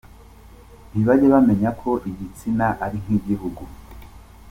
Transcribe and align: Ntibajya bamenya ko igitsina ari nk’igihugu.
Ntibajya 0.91 1.27
bamenya 1.33 1.69
ko 1.81 1.89
igitsina 2.09 2.67
ari 2.85 2.97
nk’igihugu. 3.03 3.63